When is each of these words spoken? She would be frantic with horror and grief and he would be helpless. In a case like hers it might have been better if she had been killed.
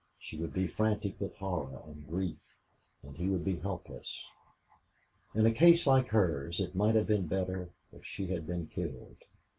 She 0.17 0.35
would 0.35 0.51
be 0.51 0.65
frantic 0.65 1.19
with 1.21 1.37
horror 1.37 1.79
and 1.85 2.07
grief 2.07 2.37
and 3.03 3.15
he 3.15 3.27
would 3.29 3.45
be 3.45 3.57
helpless. 3.57 4.31
In 5.35 5.45
a 5.45 5.51
case 5.51 5.85
like 5.85 6.07
hers 6.07 6.59
it 6.59 6.73
might 6.73 6.95
have 6.95 7.05
been 7.05 7.27
better 7.27 7.69
if 7.93 8.03
she 8.03 8.25
had 8.25 8.47
been 8.47 8.65
killed. 8.65 9.17